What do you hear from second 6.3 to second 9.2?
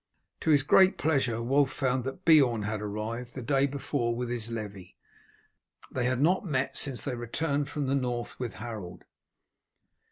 met since they had returned from the North with Harold.